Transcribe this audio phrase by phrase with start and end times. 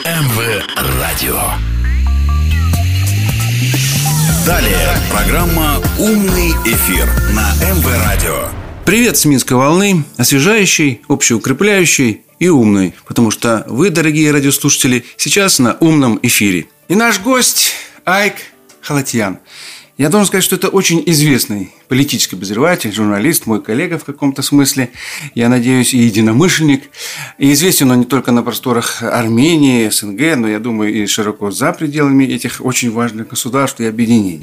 [0.00, 0.64] МВ
[0.98, 1.38] Радио.
[4.46, 8.48] Далее программа «Умный эфир» на МВ Радио.
[8.86, 15.74] Привет с Минской волны, освежающий, общеукрепляющий и умный, потому что вы, дорогие радиослушатели, сейчас на
[15.74, 16.66] умном эфире.
[16.88, 17.74] И наш гость
[18.04, 18.36] Айк
[18.80, 19.38] Халатьян–
[20.02, 24.90] я должен сказать, что это очень известный политический обозреватель, журналист, мой коллега в каком-то смысле.
[25.36, 26.90] Я надеюсь, и единомышленник.
[27.38, 31.72] И известен он не только на просторах Армении, СНГ, но, я думаю, и широко за
[31.72, 34.40] пределами этих очень важных государств и объединений.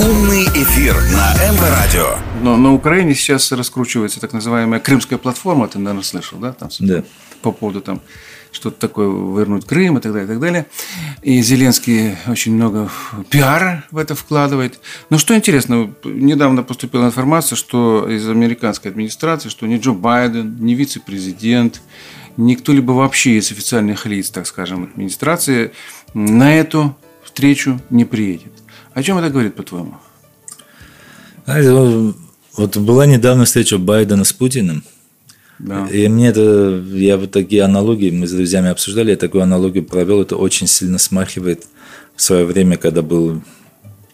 [0.00, 2.16] Умный эфир на МВ Радио.
[2.40, 6.54] Но на Украине сейчас раскручивается так называемая Крымская платформа, ты, наверное, слышал, да?
[6.54, 7.04] Там, да.
[7.42, 8.00] По поводу там
[8.52, 10.66] что-то такое вернуть Крым и так далее, и так далее.
[11.22, 12.90] И Зеленский очень много
[13.30, 14.80] пиара в это вкладывает.
[15.08, 20.74] Но что интересно, недавно поступила информация, что из американской администрации, что ни Джо Байден, ни
[20.74, 21.80] вице-президент,
[22.36, 25.72] ни кто-либо вообще из официальных лиц, так скажем, администрации
[26.14, 28.52] на эту встречу не приедет.
[28.94, 29.96] О чем это говорит, по-твоему?
[32.56, 34.82] Вот была недавно встреча Байдена с Путиным–
[35.92, 40.22] И мне это, я вот такие аналогии, мы с друзьями обсуждали, я такую аналогию провел,
[40.22, 41.66] это очень сильно смахивает
[42.16, 43.42] в свое время, когда был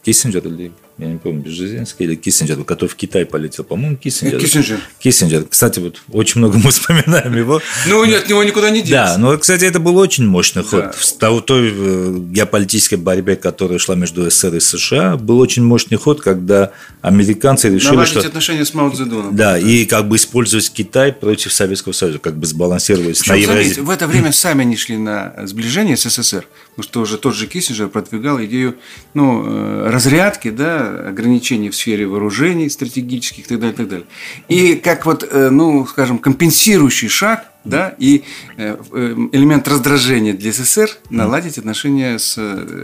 [0.03, 4.41] Киссинджер или я не помню, Бежезинский или Киссинджер, который в Китай полетел, по-моему, Киссинджер.
[4.41, 4.81] Киссинджер.
[4.99, 5.45] Киссинджер.
[5.45, 7.61] Кстати, вот очень много мы вспоминаем его.
[7.87, 9.15] Ну, от него никуда не делся.
[9.15, 10.95] Да, но, кстати, это был очень мощный ход.
[10.95, 16.23] В той э, геополитической борьбе, которая шла между СССР и США, был очень мощный ход,
[16.23, 18.29] когда американцы решили, Наладить что...
[18.29, 19.37] отношения с Мао Цзэдуном.
[19.37, 23.81] Да, и как бы использовать Китай против Советского Союза, как бы сбалансировать на Евразии.
[23.81, 27.47] в это время сами не шли на сближение с СССР, потому что уже тот же
[27.47, 28.77] Киссинджер продвигал идею
[29.13, 34.07] ну, э, разрядки, да, ограничений в сфере вооружений стратегических и так далее, и так далее.
[34.49, 38.23] И как вот, э, ну, скажем, компенсирующий шаг, да, и
[38.57, 42.35] э, э, элемент раздражения для СССР наладить отношения с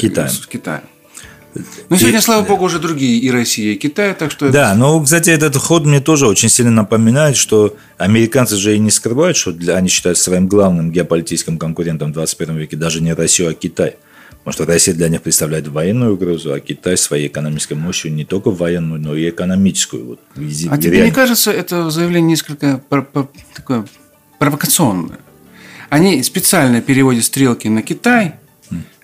[0.00, 0.30] Китаем.
[0.30, 0.82] С Китаем.
[1.90, 4.50] Но сегодня, и, слава богу, уже другие и Россия, и Китай, так что...
[4.50, 4.78] Да, это...
[4.78, 9.36] но, кстати, этот ход мне тоже очень сильно напоминает, что американцы же и не скрывают,
[9.36, 13.54] что для, они считают своим главным геополитическим конкурентом в 21 веке даже не Россию, а
[13.54, 13.96] Китай.
[14.44, 18.50] Потому что Россия для них представляет военную угрозу, а Китай своей экономической мощью не только
[18.50, 20.04] военную, но и экономическую.
[20.04, 20.20] Вот,
[20.68, 22.82] а тебе не кажется это заявление несколько
[23.54, 23.86] такое
[24.40, 25.18] провокационное?
[25.90, 28.34] Они специально переводят стрелки на Китай,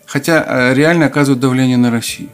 [0.06, 2.30] хотя э, реально оказывают давление на Россию.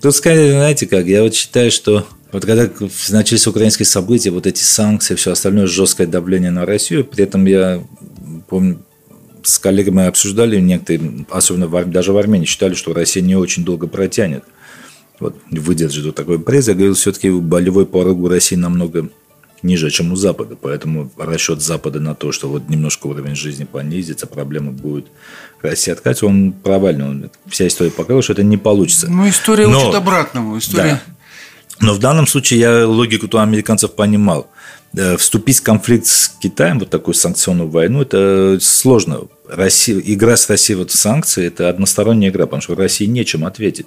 [0.00, 2.68] Тут скорее, знаете как, я вот считаю, что вот когда
[3.08, 7.82] начались украинские события, вот эти санкции, все остальное, жесткое давление на Россию, при этом я
[8.48, 8.78] помню,
[9.42, 13.86] с коллегами обсуждали, некоторые, особенно в, даже в Армении, считали, что Россия не очень долго
[13.86, 14.44] протянет.
[15.20, 16.68] Вот, выдержит вот такой пресс.
[16.68, 19.08] Я говорил, все-таки болевой порог у России намного
[19.62, 20.56] ниже, чем у Запада.
[20.60, 25.06] Поэтому расчет Запада на то, что вот немножко уровень жизни понизится, проблема будет
[25.60, 27.04] Россия откать, он провальный.
[27.04, 29.10] Он, вся история показала, что это не получится.
[29.10, 30.58] Ну, история Но, учит обратному.
[30.58, 31.02] История...
[31.06, 31.14] Да.
[31.80, 34.48] Но в данном случае я логику у американцев понимал.
[34.96, 39.22] Э, вступить в конфликт с Китаем, вот такую санкционную войну, это сложно.
[39.46, 43.86] Россия, игра с Россией вот в санкции– это односторонняя игра, потому что России нечем ответить.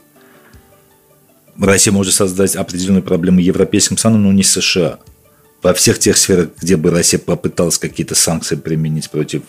[1.60, 5.00] Россия может создать определенные проблемы европейским странам, но не США.
[5.62, 9.44] Во всех тех сферах, где бы Россия попыталась какие-то санкции применить против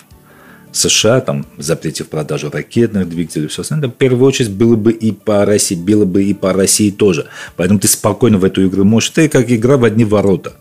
[0.72, 5.44] США, там, запретив продажу ракетных двигателей, все остальное, в первую очередь было бы и по
[5.44, 7.28] России, было бы и по России тоже.
[7.56, 9.12] Поэтому ты спокойно в эту игру можешь.
[9.14, 10.54] Это как игра в одни ворота.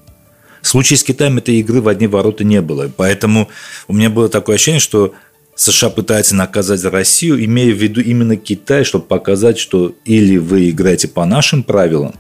[0.61, 2.89] В случае с Китаем этой игры в одни ворота не было.
[2.95, 3.49] Поэтому
[3.87, 5.13] у меня было такое ощущение, что
[5.55, 11.07] США пытается наказать Россию, имея в виду именно Китай, чтобы показать, что или вы играете
[11.07, 12.13] по нашим правилам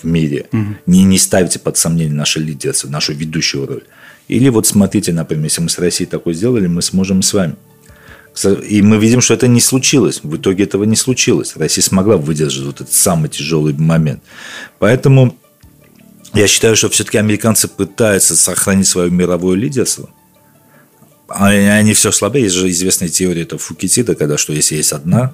[0.00, 0.76] в мире, угу.
[0.86, 3.82] не, не ставите под сомнение наше лидерство, нашу ведущую роль,
[4.28, 7.56] или вот смотрите, например, если мы с Россией такое сделали, мы сможем с вами.
[8.68, 10.20] И мы видим, что это не случилось.
[10.22, 11.56] В итоге этого не случилось.
[11.56, 14.22] Россия смогла выдержать вот этот самый тяжелый момент.
[14.78, 15.36] Поэтому
[16.34, 20.10] я считаю, что все-таки американцы пытаются сохранить свое мировое лидерство.
[21.28, 22.44] Они все слабее.
[22.44, 25.32] Есть же известная теория это Фукитида, когда что если есть одна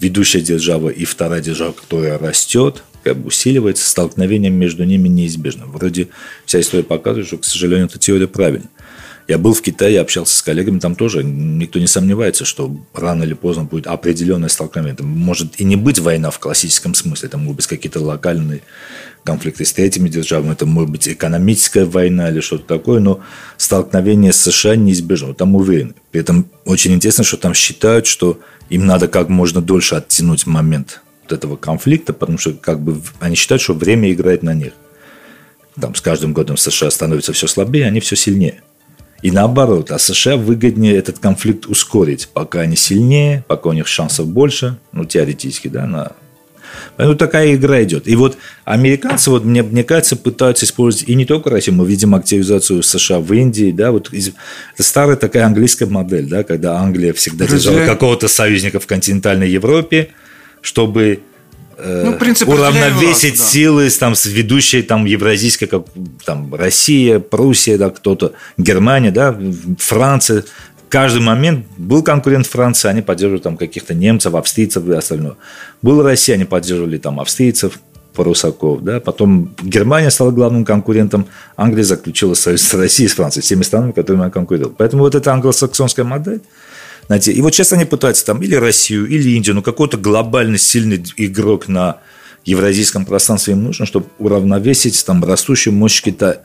[0.00, 5.66] ведущая держава и вторая держава, которая растет, как бы усиливается, столкновение между ними неизбежно.
[5.66, 6.08] Вроде
[6.46, 8.68] вся история показывает, что, к сожалению, эта теория правильна.
[9.28, 13.34] Я был в Китае, общался с коллегами, там тоже никто не сомневается, что рано или
[13.34, 14.94] поздно будет определенное столкновение.
[14.94, 18.62] Это может и не быть война в классическом смысле, это могут быть какие-то локальные
[19.24, 23.20] конфликты с третьими державами, это может быть экономическая война или что-то такое, но
[23.58, 25.92] столкновение с США неизбежно, там уверены.
[26.10, 28.40] При этом очень интересно, что там считают, что
[28.70, 33.36] им надо как можно дольше оттянуть момент вот этого конфликта, потому что как бы они
[33.36, 34.72] считают, что время играет на них.
[35.78, 38.62] Там с каждым годом США становится все слабее, они все сильнее.
[39.22, 44.28] И наоборот, а США выгоднее этот конфликт ускорить, пока они сильнее, пока у них шансов
[44.28, 46.12] больше, ну, теоретически, да, на
[46.96, 48.06] Поэтому такая игра идет.
[48.06, 52.14] И вот американцы, вот мне, мне кажется, пытаются использовать и не только Россию, мы видим
[52.14, 57.46] активизацию США в Индии, да, вот это старая такая английская модель, да, когда Англия всегда
[57.46, 57.72] Друзья...
[57.72, 60.10] держала какого-то союзника в континентальной Европе,
[60.60, 61.20] чтобы
[61.84, 63.44] ну, принцип уравновесить власть, да.
[63.44, 65.84] силы там, с ведущей там, евразийской, как
[66.24, 69.38] там, Россия, Пруссия, да, кто-то, Германия, да,
[69.78, 70.44] Франция
[70.88, 75.34] каждый момент был конкурент Франции, они поддерживали там каких-то немцев, австрийцев и остальное.
[75.82, 77.78] Был Россия, они поддерживали там австрийцев,
[78.14, 81.26] парусаков, да, потом Германия стала главным конкурентом,
[81.56, 84.74] Англия заключила союз с Россией, с Францией, всеми странами, которыми она конкурировала.
[84.76, 86.40] Поэтому вот эта англосаксонская модель,
[87.08, 91.02] знаете, и вот сейчас они пытаются там или Россию, или Индию, ну какой-то глобальный сильный
[91.16, 91.98] игрок на
[92.44, 96.42] евразийском пространстве им нужно, чтобы уравновесить там растущую мощь Китая.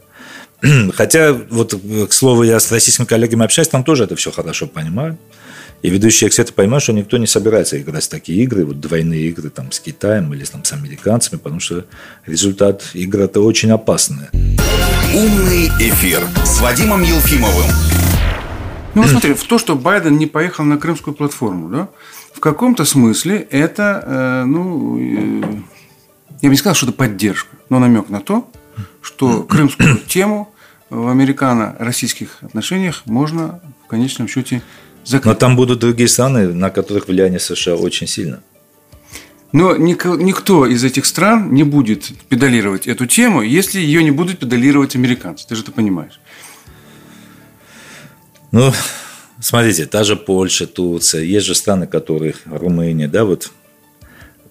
[0.94, 1.74] Хотя, вот,
[2.10, 5.19] к слову, я с российскими коллегами общаюсь, там тоже это все хорошо понимают.
[5.81, 9.50] И ведущие эксперты понимают, что никто не собирается играть в такие игры, вот двойные игры
[9.50, 11.83] там, с Китаем или там, с американцами, потому что
[12.25, 14.30] результат игры это очень опасный.
[15.13, 17.93] Умный эфир с Вадимом Елфимовым.
[18.95, 21.90] Ну, вот смотри, в то, что Байден не поехал на крымскую платформу, да,
[22.34, 25.42] в каком-то смысле это, э, ну, э,
[26.42, 28.50] я бы не сказал, что это поддержка, но намек на то,
[29.01, 30.54] что крымскую тему
[30.90, 34.62] в американо-российских отношениях можно в конечном счете
[35.04, 35.25] закрыть.
[35.25, 38.42] Но там будут другие страны, на которых влияние США очень сильно.
[39.51, 44.95] Но никто из этих стран не будет педалировать эту тему, если ее не будут педалировать
[44.95, 45.48] американцы.
[45.48, 46.19] Ты же это понимаешь.
[48.53, 48.71] Ну,
[49.39, 53.51] смотрите, та же Польша, Турция, есть же страны, которые, Румыния, да, вот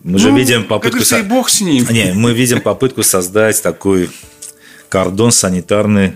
[0.02, 0.98] мы ну, же видим попытку...
[0.98, 1.18] Как со...
[1.20, 1.86] и бог с ним.
[1.88, 4.10] Не, мы видим попытку создать такой
[4.88, 6.14] кордон санитарный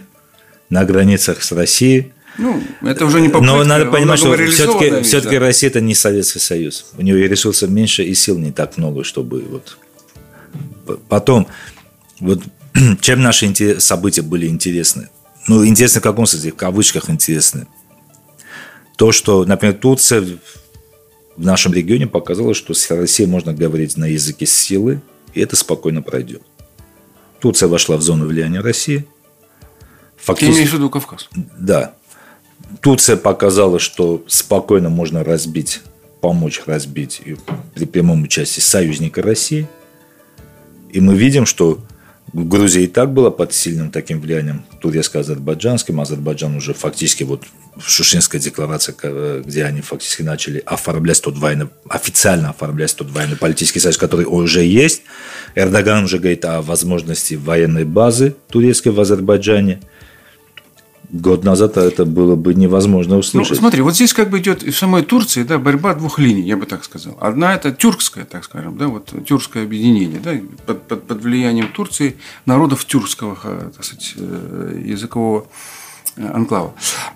[0.68, 2.12] на границах с Россией.
[2.38, 3.54] Ну, это уже не попытка.
[3.54, 6.86] Но надо понимать, что все-таки, все-таки Россия это не Советский Союз.
[6.98, 9.78] У нее ресурсов меньше и сил не так много, чтобы вот...
[11.08, 11.46] Потом,
[12.18, 12.42] вот
[13.00, 15.08] чем наши события были интересны?
[15.48, 16.50] Ну, интересны в каком смысле?
[16.50, 17.66] В кавычках интересны.
[18.96, 20.22] То, что, например, Турция
[21.37, 25.02] в нашем регионе показала, что с Россией можно говорить на языке силы,
[25.34, 26.43] и это спокойно пройдет.
[27.40, 29.06] Турция вошла в зону влияния России.
[30.16, 31.28] Фактически, Ты имеешь в виду Кавказ?
[31.58, 31.94] Да.
[32.81, 35.82] Турция показала, что спокойно можно разбить,
[36.22, 37.22] помочь разбить
[37.75, 39.69] при прямом участии союзника России.
[40.90, 41.78] И мы видим, что
[42.32, 46.00] Грузия и так была под сильным таким влиянием турецко-азербайджанским.
[46.00, 47.44] Азербайджан уже фактически вот
[47.78, 48.94] Шушинская декларация,
[49.43, 54.64] где они фактически начали оформлять тот двойный, официально оформлять тот двойный политический союз, который уже
[54.64, 55.02] есть.
[55.55, 59.81] Эрдоган уже говорит о возможности военной базы турецкой в Азербайджане–
[61.10, 63.52] Год назад это было бы невозможно ну, услышать.
[63.52, 66.56] Ну, смотри, вот здесь как бы идет в самой Турции да, борьба двух линий, я
[66.56, 67.16] бы так сказал.
[67.20, 70.32] Одна это тюркская, так скажем, да, вот тюркское объединение, да,
[70.66, 75.46] под, под, под влиянием Турции народов тюркского, э, так сказать, э, языкового
[76.16, 76.74] э, анклава.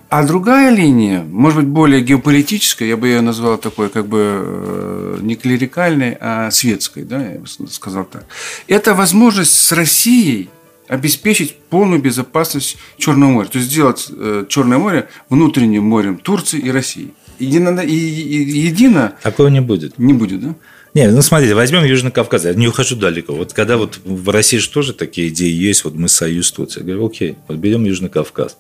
[0.09, 5.35] А другая линия, может быть, более геополитическая, я бы ее назвал такой, как бы не
[5.35, 8.25] клерикальной, а светской, да, я бы сказал так.
[8.69, 10.49] Это возможность с Россией
[10.91, 13.47] обеспечить полную безопасность Черного моря.
[13.47, 17.13] То есть сделать э, Черное море внутренним морем Турции и России.
[17.39, 19.15] Едино, и, и, едино...
[19.23, 19.99] Такого не будет.
[19.99, 20.55] Не будет, да?
[20.93, 22.45] Не, ну смотрите, возьмем Южный Кавказ.
[22.45, 23.35] Я не ухожу далеко.
[23.35, 26.81] Вот когда вот в России же тоже такие идеи есть, вот мы союз Турции.
[26.81, 28.57] Я говорю, окей, вот берем Южный Кавказ.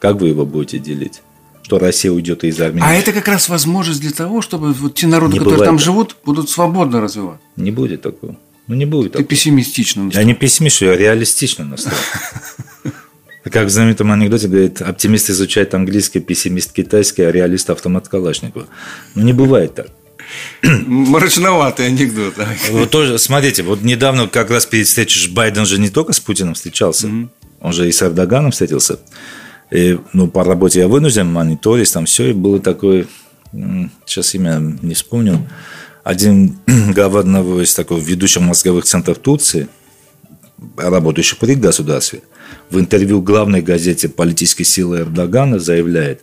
[0.00, 1.20] Как вы его будете делить?
[1.62, 2.88] Что Россия уйдет из Армении?
[2.88, 5.84] А это как раз возможность для того, чтобы вот те народы, не которые там так.
[5.84, 7.42] живут, будут свободно развиваться.
[7.56, 8.36] Не будет такого.
[8.66, 9.12] Ну, не будет.
[9.12, 10.26] Ты пессимистично настроен.
[10.26, 11.98] Я не пессимистично, я реалистично настроен.
[13.44, 18.66] Как в знаменитом анекдоте говорит, оптимист изучает английский, пессимист китайский, а реалист автомат Калашникова.
[19.14, 19.86] Ну, не бывает так.
[20.62, 22.34] Мрачноватый анекдот.
[22.70, 26.54] Вот тоже, смотрите, вот недавно как раз перед встречей Байден же не только с Путиным
[26.54, 27.28] встречался, mm-hmm.
[27.60, 28.98] он же и с Эрдоганом встретился.
[29.70, 33.06] И, ну, по работе я вынужден мониторить, там все, и было такое,
[34.06, 35.48] сейчас имя не вспомню,
[36.06, 36.56] один
[36.94, 39.66] глава одного из таких ведущих мозговых центров Турции,
[40.76, 42.22] работающий при государстве,
[42.70, 46.22] в интервью главной газете политической силы Эрдогана заявляет,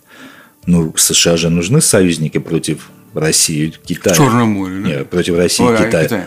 [0.65, 4.15] ну, США же нужны союзники против России и Китая.
[4.15, 4.87] В Черном море, да?
[4.87, 6.03] Нет, против России Ой, и Китая.
[6.05, 6.23] Китай.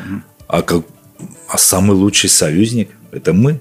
[0.48, 0.84] А, как,
[1.48, 3.58] а самый лучший союзник– это мы.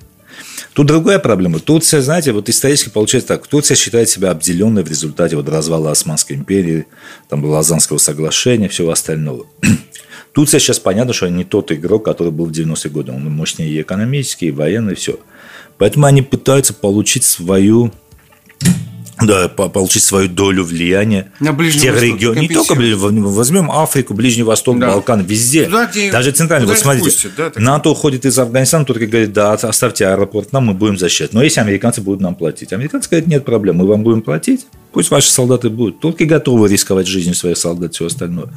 [0.74, 1.60] Тут другая проблема.
[1.60, 3.48] Турция, знаете, вот исторически получается так.
[3.48, 6.86] Турция считает себя обделенной в результате вот развала Османской империи,
[7.30, 9.46] там было Лазанского соглашения, всего остального.
[10.34, 13.14] Турция сейчас понятно, что не тот игрок, который был в 90-е годы.
[13.14, 15.18] Он мощнее и экономически, и военный, и все.
[15.78, 17.92] Поэтому они пытаются получить свою
[19.22, 22.42] да, получить свою долю влияния На в тех регионах.
[22.42, 24.88] Не только возьмем Африку, Ближний Восток, Да.
[24.88, 25.66] Балкан, везде.
[25.66, 26.68] Туда, где- Даже центральный.
[26.68, 27.64] Вот смотрите, пустят, да, так?
[27.64, 31.34] НАТО уходит из Афганистана, турки говорят, да, оставьте аэропорт нам, мы будем защищать.
[31.34, 32.74] Но если американцы будут нам платить.
[32.74, 36.00] Американцы говорят, нет проблем, мы вам будем платить, пусть ваши солдаты будут.
[36.00, 38.48] Турки готовы рисковать жизнью своих солдат и все остальное.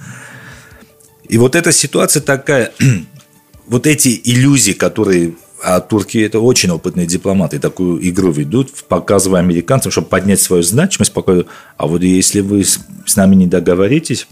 [1.28, 2.72] И вот эта ситуация такая,
[3.66, 9.90] вот эти иллюзии, которые а турки это очень опытные дипломаты, такую игру ведут, показывая американцам,
[9.90, 14.28] чтобы поднять свою значимость, показывают, а вот если вы с нами не договоритесь,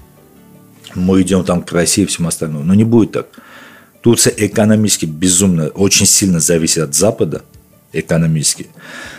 [0.94, 2.64] мы идем там к России и всему остальному.
[2.64, 3.26] Но не будет так.
[4.00, 7.42] Турция экономически безумно, очень сильно зависит от Запада,
[7.92, 8.68] экономически.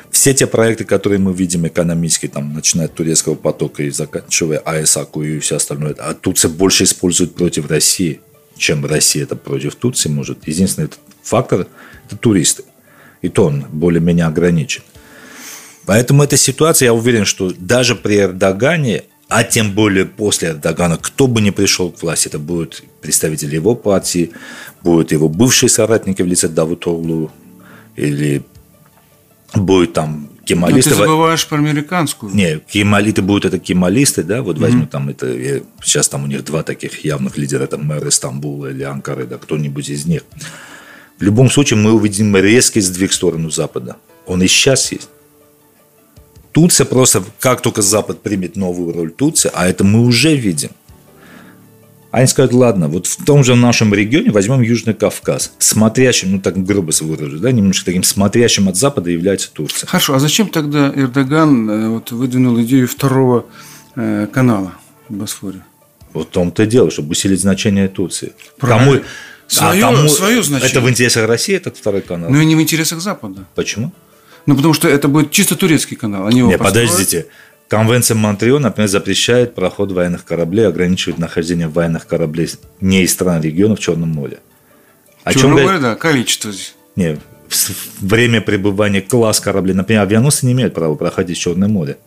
[0.10, 5.24] Все те проекты, которые мы видим экономически, там, начиная от турецкого потока и заканчивая АЭСАКу
[5.24, 8.22] и все остальное, а Турция больше использует против России,
[8.58, 10.48] чем Россия это против Турции может.
[10.48, 11.68] Единственный этот фактор–
[12.08, 12.64] это туристы.
[13.22, 14.84] И то он более-менее ограничен.
[15.86, 21.28] Поэтому эта ситуация, я уверен, что даже при Эрдогане, а тем более после Эрдогана, кто
[21.28, 24.32] бы ни пришел к власти, это будут представители его партии,
[24.82, 27.32] будут его бывшие соратники в лице Давутоглу,
[27.96, 28.44] или
[29.54, 30.94] будет там Но ты кемалисты.
[30.94, 32.34] забываешь про американскую.
[32.34, 36.64] Не, кемалиты будут это кемалисты, да, вот возьмем там это, сейчас там у них два
[36.64, 40.24] таких явных лидера, это мэр Стамбула или Анкары, да, кто-нибудь из них.
[41.18, 43.98] В любом случае мы увидим резкий сдвиг в сторону Запада.
[44.26, 45.10] Он и сейчас есть.
[46.52, 50.72] Турция просто, как только Запад примет новую роль Турции, а это мы уже видим,
[52.10, 55.52] они скажут, ладно, вот в том же нашем регионе возьмем Южный Кавказ.
[55.60, 59.88] Смотрящим, ну так грубо выражу, да, немножко таким смотрящим от Запада является Турция.
[59.88, 63.46] Хорошо, а зачем тогда Эрдоган э, вот, выдвинул идею второго
[63.96, 64.74] э, канала
[65.10, 65.62] в Босфоре?
[66.14, 68.34] Вот в том-то и дело, чтобы усилить значение Турции.
[68.58, 69.04] Правильно.
[69.48, 70.72] Свое- свое значение.
[70.72, 72.30] Это в интересах России, этот второй канал.
[72.30, 73.46] Ну и не в интересах Запада.
[73.56, 73.92] Почему?
[74.46, 76.28] Ну, потому что это будет чисто турецкий канал.
[76.28, 76.90] Они его Не, построят.
[76.90, 77.26] подождите.
[77.68, 82.50] Конвенция Монтрео, например, запрещает проход военных кораблей, ограничивает нахождение военных кораблей
[82.80, 84.40] не из стран региона в Черном море.
[85.26, 86.76] О чем Черное говорит- море, да, количество здесь.
[86.96, 89.74] Не, в с- время пребывания класс кораблей.
[89.76, 91.98] Например, авианосцы не имеют права проходить Черное море.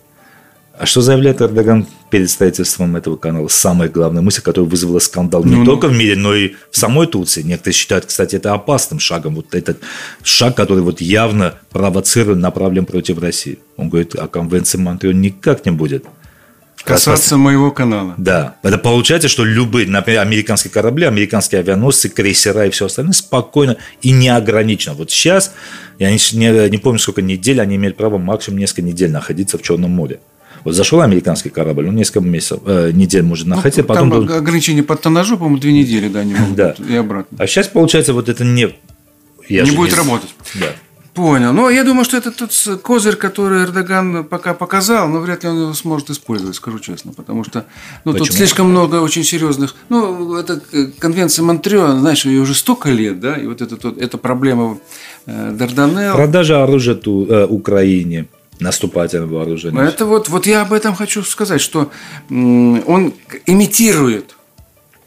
[0.81, 3.49] А что заявляет Эрдоган перед строительством этого канала?
[3.49, 5.65] Самая главная мысль, которая вызвала скандал не Ну, ну.
[5.67, 7.43] только в мире, но и в самой Турции.
[7.43, 9.35] Некоторые считают, кстати, это опасным шагом.
[9.35, 9.83] Вот этот
[10.23, 13.59] шаг, который вот явно провоцирует, направлен против России.
[13.77, 16.07] Он говорит, о конвенции Монтрео никак не будет.
[16.83, 18.15] Касаться моего канала.
[18.17, 18.57] Да.
[18.63, 24.13] Это получается, что любые, например, американские корабли, американские авианосцы, крейсера и все остальное спокойно и
[24.13, 24.95] неограниченно.
[24.95, 25.53] Вот сейчас,
[25.99, 29.63] я не, не- не помню, сколько недель, они имеют право максимум несколько недель находиться в
[29.63, 30.21] Черном море.
[30.65, 34.11] Вот зашел американский корабль, он несколько месяцев, э, недель может находиться, Ну, потом...
[34.11, 36.75] там ограничение по тоннажу, по-моему, две недели, да, они могут Да.
[36.89, 37.37] и обратно.
[37.41, 38.75] А сейчас, получается, вот это не...
[39.49, 40.31] я Не будет з- работать.
[40.61, 40.67] Да.
[41.15, 41.53] Понял.
[41.53, 42.53] Ну, я думаю, что это тот
[42.83, 47.13] козырь, который Эрдоган пока показал, но вряд ли он его сможет использовать, скажу честно.
[47.13, 47.67] Потому что
[48.05, 49.75] ну, тут слишком много очень серьезных...
[49.89, 53.99] Ну, это э, конвенция Монтрео, знаешь, ее уже столько лет, да, и вот это, вот,
[53.99, 54.79] эта проблема
[55.27, 56.15] э, Дарданелл.
[56.15, 58.27] Продажа оружия ту, э, Украине,
[58.61, 59.81] наступательного вооружения.
[59.83, 61.91] Это вот, вот я об этом хочу сказать, что
[62.29, 63.15] он
[63.47, 64.37] имитирует,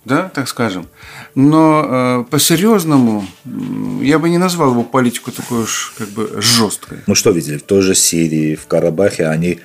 [0.06, 0.88] да, так скажем,
[1.36, 3.26] но э, по-серьезному
[4.02, 7.00] я бы не назвал его политику такой уж как бы жесткой.
[7.08, 7.58] Мы что видели?
[7.58, 9.60] В той же Сирии, в Карабахе они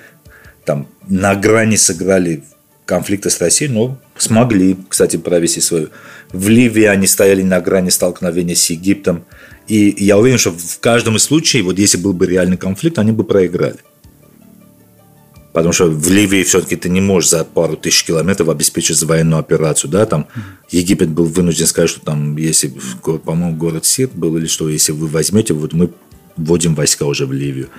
[0.65, 2.43] там на грани сыграли
[2.85, 5.89] конфликта с Россией, но смогли, кстати, провести свою.
[6.31, 9.25] В Ливии они стояли на грани столкновения с Египтом.
[9.69, 13.11] И я уверен, что в каждом из случаев, вот если был бы реальный конфликт, они
[13.11, 13.77] бы проиграли.
[15.53, 19.89] Потому что в Ливии все-таки ты не можешь за пару тысяч километров обеспечить военную операцию.
[19.89, 20.05] Да?
[20.05, 20.27] Там
[20.69, 25.07] Египет был вынужден сказать, что там, если, по-моему, город Сир был или что, если вы
[25.07, 25.89] возьмете, вот мы
[26.35, 27.69] вводим войска уже в Ливию.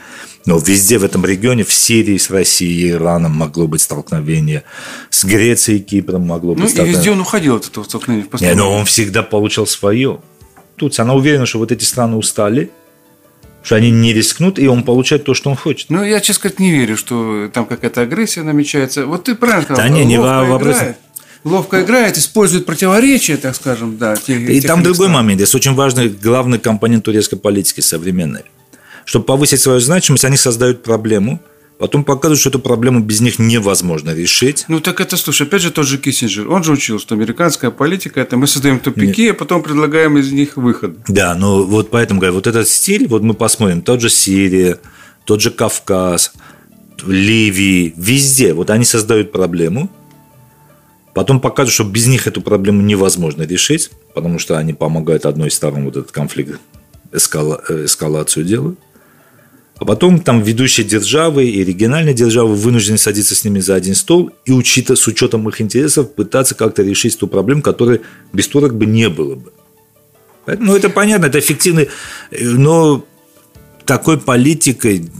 [0.47, 4.65] Но везде в этом регионе, в Сирии с Россией и Ираном могло быть столкновение.
[5.09, 6.97] С Грецией и Кипром могло быть Ну, и столкновение.
[6.99, 10.21] везде он уходил от этого столкновения Не, но он всегда получал свое.
[10.81, 12.71] Тут она уверена, что вот эти страны устали,
[13.63, 15.91] что они не рискнут, и он получает то, что он хочет.
[15.91, 19.05] Ну, я, честно сказать, не верю, что там какая-то агрессия намечается.
[19.05, 19.83] Вот ты правильно сказал.
[19.83, 20.97] Да не, не вопрос-.
[21.45, 24.17] Ловко играет, использует противоречия, так скажем, да.
[24.17, 25.13] тех- И тех там другой стран.
[25.13, 25.43] момент.
[25.43, 28.45] Это очень важный, главный компонент турецкой политики современной.
[29.05, 31.41] Чтобы повысить свою значимость, они создают проблему,
[31.81, 34.67] потом показывают, что эту проблему без них невозможно решить.
[34.69, 36.49] Ну так это, слушай, опять же тот же Киссинджер.
[36.51, 40.59] Он же учил, что американская политика это мы создаем тупики, а потом предлагаем из них
[40.59, 40.99] выход.
[41.09, 44.79] Да, но вот поэтому говорю, вот этот стиль, вот мы посмотрим, тот же Сирия,
[45.25, 46.35] тот же Кавказ,
[47.07, 49.91] Ливии, везде, вот они создают проблему,
[51.15, 55.55] потом покажут, что без них эту проблему невозможно решить, потому что они помогают одной из
[55.55, 56.61] сторон вот этот конфликт,
[57.11, 58.79] эскала- э, эскалацию делают,
[59.81, 64.31] А потом там ведущие державы и региональные державы вынуждены садиться с ними за один стол
[64.45, 68.03] и учиться, с учетом их интересов пытаться как-то решить ту проблему, которой
[68.35, 69.53] без турок бы не было бы.
[70.47, 71.87] Ну, это понятно, это эффективно,
[72.41, 73.07] но
[73.87, 75.11] такой политикой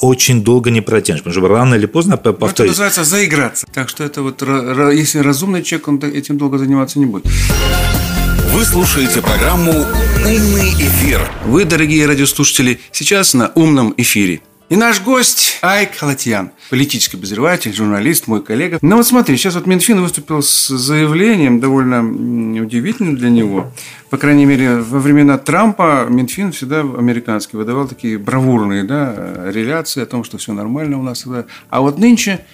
[0.00, 2.58] очень долго не протянешь, потому что рано или поздно повторить.
[2.58, 3.66] Это называется заиграться.
[3.72, 7.24] Так что это вот, если разумный человек, он этим долго заниматься не будет.
[8.70, 11.26] Слушаете программу «Умный эфир».
[11.46, 14.42] Вы, дорогие радиослушатели, сейчас на «Умном эфире».
[14.68, 18.78] И наш гость Айк Халатьян, политический обозреватель, журналист, мой коллега.
[18.82, 22.00] Ну вот смотри, сейчас вот Минфин выступил с заявлением, довольно
[22.62, 23.72] удивительным для него.
[24.10, 30.06] По крайней мере, во времена Трампа Минфин всегда американский выдавал такие бравурные да, реляции о
[30.06, 31.24] том, что все нормально у нас.
[31.70, 32.44] А вот нынче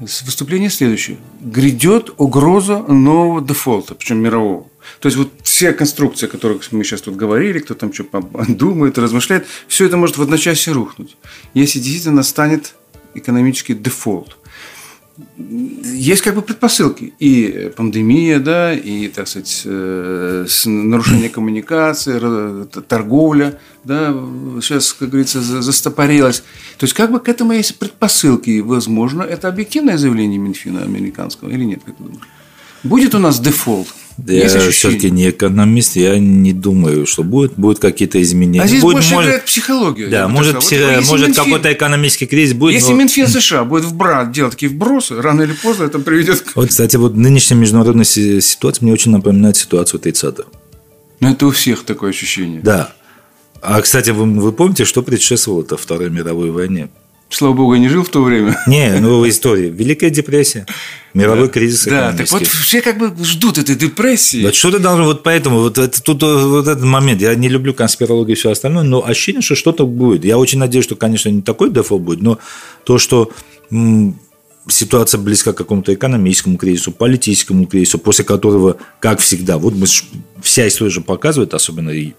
[0.00, 1.18] выступление следующее.
[1.42, 4.66] Грядет угроза нового дефолта, причем мирового.
[5.00, 8.04] То есть вот все конструкции, о которых мы сейчас тут говорили, кто там что
[8.48, 11.16] думает, размышляет, все это может в одночасье рухнуть,
[11.54, 12.74] если действительно станет
[13.14, 14.36] экономический дефолт.
[15.36, 17.12] Есть как бы предпосылки.
[17.18, 24.12] И пандемия, да, и, так сказать, э, нарушение коммуникации, торговля, да,
[24.60, 26.44] сейчас, как говорится, застопорилась.
[26.78, 28.50] То есть, как бы к этому есть предпосылки.
[28.50, 32.28] И, возможно, это объективное заявление Минфина американского или нет, как ты думаешь?
[32.84, 33.88] Будет у нас дефолт?
[34.26, 38.62] Я все-таки не экономист, я не думаю, что будет, будут какие-то изменения.
[38.62, 40.06] А здесь будет, больше может, играет психология.
[40.08, 40.80] Да, может, псих...
[40.80, 42.74] вот, может Минфин, какой-то экономический кризис будет.
[42.74, 42.98] Если но...
[42.98, 46.56] Минфин США будет вбрать, делать такие вбросы, рано или поздно это приведет к...
[46.56, 50.44] Вот, кстати, вот нынешняя международная ситуация мне очень напоминает ситуацию 30-х.
[51.20, 52.60] Ну, это у всех такое ощущение.
[52.60, 52.92] Да.
[53.60, 56.88] А, кстати, вы, вы помните, что предшествовало-то Второй мировой войне?
[57.30, 58.58] Слава богу, я не жил в то время.
[58.66, 59.68] Не, ну истории.
[59.68, 60.66] Великая депрессия.
[61.14, 61.52] Мировой да.
[61.52, 64.42] кризис Да, так вот все как бы ждут этой депрессии.
[64.42, 67.74] Вот что ты должен, вот поэтому, вот это, тут вот этот момент, я не люблю
[67.74, 70.24] конспирологию и все остальное, но ощущение, что что-то будет.
[70.24, 72.38] Я очень надеюсь, что, конечно, не такой дефолт будет, но
[72.84, 73.30] то, что
[74.68, 79.86] ситуация близка к какому-то экономическому кризису, политическому кризису, после которого, как всегда, вот мы,
[80.42, 82.12] вся история же показывает, особенно и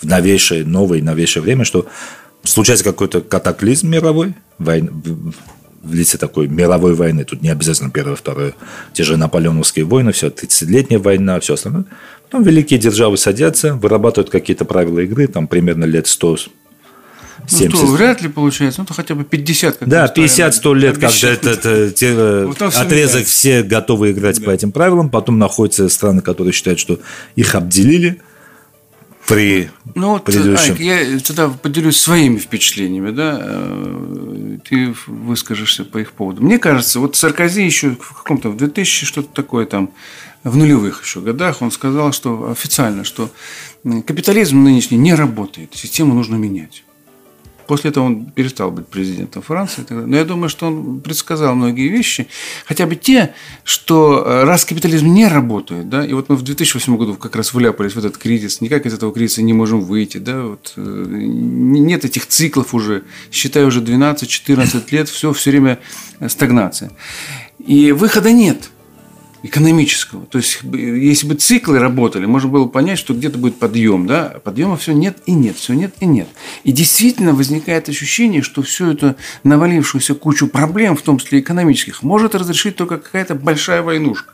[0.00, 1.86] в новейшее, новое новейшее время, что
[2.46, 4.90] случается какой-то катаклизм мировой, война,
[5.82, 8.54] в лице такой мировой войны, тут не обязательно первая, вторая,
[8.92, 11.84] те же наполеоновские войны, все, 30-летняя война, все остальное.
[12.24, 16.38] Потом великие державы садятся, вырабатывают какие-то правила игры, там примерно лет 100
[17.48, 17.72] 70.
[17.72, 19.76] Ну, 100 вряд ли получается, ну, то хотя бы 50.
[19.76, 24.46] Как да, 50-100 лет, когда это, это те, вот отрезок все готовы играть да.
[24.46, 26.98] по этим правилам, потом находятся страны, которые считают, что
[27.36, 28.20] их обделили,
[29.26, 30.72] при ну, вот, предыдущем.
[30.72, 36.42] Айк, я тогда поделюсь своими впечатлениями, да, э, ты выскажешься по их поводу.
[36.42, 39.90] Мне кажется, вот Саркози еще в каком-то, в 2000 что-то такое там,
[40.44, 43.30] в нулевых еще годах, он сказал, что официально, что
[43.82, 46.84] капитализм нынешний не работает, систему нужно менять.
[47.66, 49.84] После этого он перестал быть президентом Франции.
[49.90, 52.28] Но я думаю, что он предсказал многие вещи,
[52.64, 56.96] хотя бы те, что э, раз капитализм не работает, да, и вот мы в 2008
[56.96, 60.42] году как раз вляпались в этот кризис, никак из этого кризиса не можем выйти, да,
[60.42, 65.78] вот, э, нет этих циклов уже, считай, уже 12-14 лет, все все время
[66.28, 66.90] стагнация.
[67.58, 68.70] И выхода нет–
[69.46, 70.26] экономического.
[70.26, 74.06] То есть, если бы циклы работали, можно было понять, что где-то будет подъем.
[74.06, 74.32] Да?
[74.36, 76.28] А подъема все нет и нет, все нет и нет.
[76.64, 82.34] И действительно возникает ощущение, что всю эту навалившуюся кучу проблем, в том числе экономических, может
[82.34, 84.32] разрешить только какая-то большая войнушка.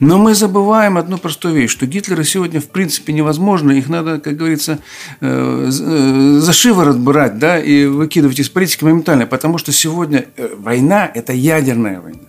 [0.00, 4.36] Но мы забываем одну простую вещь, что Гитлера сегодня в принципе невозможно, их надо, как
[4.36, 4.78] говорится,
[5.20, 10.54] э, э, за шиворот брать да, и выкидывать из политики моментально, потому что сегодня э,
[10.56, 12.27] война– это ядерная война.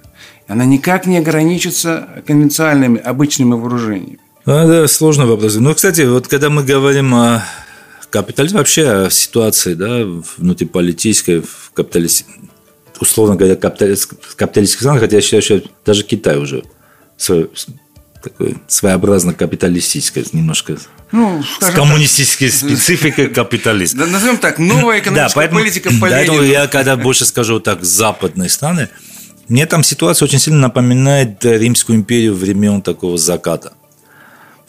[0.49, 4.17] Она никак не ограничится конвенциальными, обычными вооружениями.
[4.45, 5.55] Ну, это сложный вопрос.
[5.55, 7.45] Ну, кстати, вот когда мы говорим о
[8.09, 10.03] капитализме, вообще о ситуации, да,
[10.37, 12.25] внутриполитической, в капиталист...
[12.99, 14.11] условно говоря, капиталист...
[14.35, 16.63] капиталистических странах, хотя я считаю, что даже Китай уже
[17.15, 17.51] свой,
[18.23, 20.77] такой своеобразно капиталистической, немножко
[21.11, 22.57] ну, с коммунистической так.
[22.57, 24.07] спецификой капитализма.
[24.07, 28.49] назовем так, новая экономическая да, поэтому, политика по Поэтому я когда больше скажу так, западные
[28.49, 28.89] страны,
[29.49, 33.73] мне там ситуация очень сильно напоминает Римскую империю времен такого заката.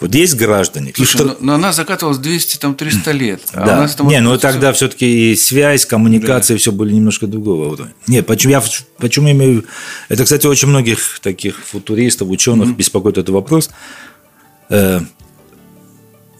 [0.00, 0.92] Вот есть граждане.
[0.96, 1.24] Слушай, что...
[1.24, 3.42] но, но она закатывалась 200-300 лет.
[3.52, 3.76] А да.
[3.76, 6.58] у нас там не, ну тогда все таки и связь, коммуникация, да.
[6.58, 7.92] все были немножко другого уровня.
[8.06, 8.62] Нет, почему я
[8.96, 9.66] почему имею...
[10.08, 12.76] Это, кстати, очень многих таких футуристов, ученых mm-hmm.
[12.76, 13.68] беспокоит этот вопрос.
[14.70, 15.00] Э,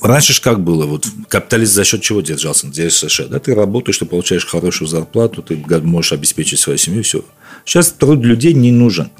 [0.00, 0.86] раньше же как было?
[0.86, 2.66] Вот капиталист за счет чего держался?
[2.68, 3.26] Здесь США.
[3.26, 7.22] Да, ты работаешь, ты получаешь хорошую зарплату, ты можешь обеспечить свою семью, все.
[7.70, 9.12] Сейчас труд людей не нужен.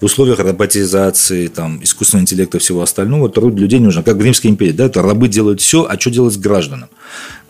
[0.00, 4.02] В условиях роботизации, там, искусственного интеллекта и всего остального труд людей не нужен.
[4.02, 6.88] Как в Римской империи, да, это рабы делают все, а что делать с гражданам?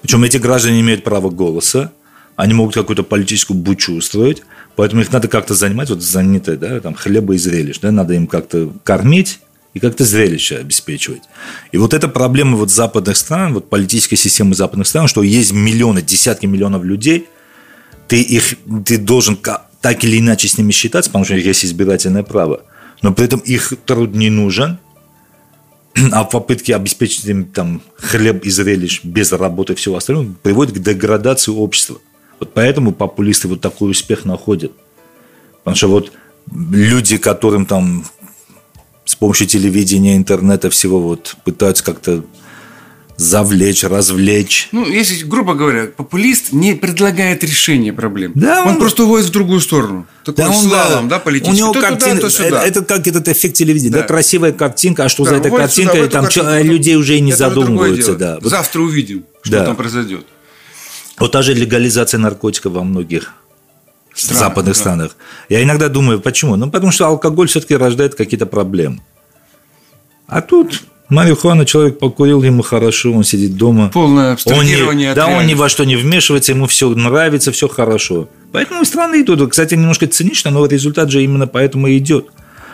[0.03, 1.93] Причем эти граждане имеют право голоса,
[2.35, 4.43] они могут какую-то политическую бучу устроить,
[4.75, 8.27] поэтому их надо как-то занимать, вот занятые, да, там, хлеба и зрелищ, да, надо им
[8.27, 9.39] как-то кормить,
[9.75, 11.23] и как-то зрелище обеспечивать.
[11.71, 16.03] И вот эта проблема вот западных стран, вот политической системы западных стран, что есть миллионы,
[16.03, 17.29] десятки миллионов людей,
[18.09, 19.37] ты их, ты должен
[19.81, 22.63] так или иначе с ними считаться, потому что у них есть избирательное право,
[23.03, 24.79] но при этом их труд не нужен,
[26.13, 30.79] а попытки обеспечить им там хлеб и зрелищ без работы и всего остального приводят к
[30.79, 31.99] деградации общества.
[32.41, 34.73] Вот поэтому популисты вот такой успех находят.
[35.59, 36.13] Потому что вот
[36.53, 38.05] люди, которым там
[39.05, 42.25] с помощью телевидения, интернета, всего вот пытаются как-то
[43.19, 44.69] завлечь, развлечь.
[44.71, 48.33] Ну, если, грубо говоря, популист не предлагает решение проблем.
[48.35, 50.07] Да, он, он просто уводит в другую сторону.
[50.25, 51.63] Такой да, он, слалом, да, политический.
[51.63, 52.63] У него то картина, туда, то сюда.
[52.65, 53.91] Это, это как этот эффект телевидения.
[53.91, 54.01] Да.
[54.01, 57.21] да, красивая картинка, а что да, за этой картинкой, сюда, там картинку, людей уже и
[57.21, 58.15] не задумываются.
[58.15, 58.39] Да.
[58.41, 58.51] Вот.
[58.51, 59.65] Завтра увидим, что да.
[59.67, 60.25] там произойдет.
[61.19, 63.35] Вот та же легализация наркотиков во многих
[64.15, 64.81] Странно, западных да.
[64.81, 65.17] странах.
[65.49, 66.55] Я иногда думаю, почему?
[66.55, 69.01] Ну, потому что алкоголь все-таки рождает какие-то проблемы.
[70.29, 73.89] А тут марихуана, человек покурил, ему хорошо, он сидит дома.
[73.89, 77.69] Полное абстрагирование он не, Да, он ни во что не вмешивается, ему все нравится, все
[77.69, 78.29] хорошо.
[78.53, 79.51] Поэтому страны идут.
[79.51, 82.27] Кстати, немножко цинично, но результат же именно поэтому и идет.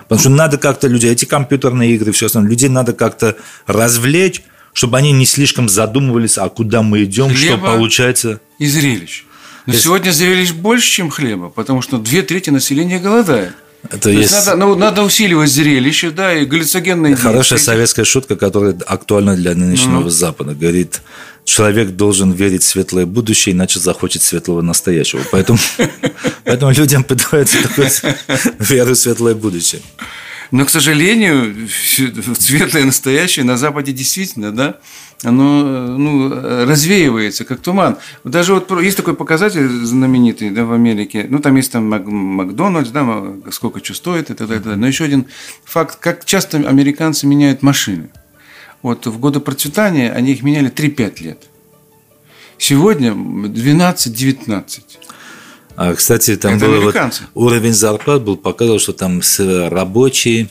[0.03, 4.42] Потому что надо как-то людей, эти компьютерные игры, все остальное, людей надо как-то развлечь,
[4.73, 8.40] чтобы они не слишком задумывались, а куда мы идем, Хлеба что получается.
[8.59, 9.25] И зрелищ.
[9.66, 9.85] Но Если...
[9.85, 13.55] сегодня зрелищ больше, чем хлеба, потому что две трети населения голодает.
[13.90, 14.33] Это есть...
[14.33, 17.59] есть надо, ну, надо усиливать зрелище, да, и галлюциногенные Хорошая действия.
[17.59, 20.09] советская шутка, которая актуальна для нынешнего ну.
[20.09, 20.55] Запада.
[20.55, 21.03] Говорит,
[21.44, 25.23] человек должен верить в светлое будущее, иначе захочет светлого настоящего.
[25.31, 25.59] Поэтому,
[26.44, 27.88] поэтому людям пытаются такой
[28.59, 29.83] веру в светлое будущее.
[30.51, 31.68] Но, к сожалению,
[32.38, 34.79] светлое настоящее на Западе действительно, да,
[35.24, 36.28] оно ну,
[36.66, 37.98] развеивается, как туман.
[38.24, 42.90] Даже вот есть такой показатель знаменитый да, в Америке, ну, там есть там Мак- Макдональдс,
[42.90, 43.06] да,
[43.50, 44.76] сколько что стоит и так далее.
[44.76, 45.26] Но еще один
[45.64, 48.10] факт, как часто американцы меняют машины.
[48.82, 51.44] Вот в годы процветания они их меняли 3-5 лет.
[52.58, 54.82] Сегодня 12-19.
[55.76, 56.94] А, кстати, там был вот
[57.34, 60.48] уровень зарплат был показывал, что там рабочие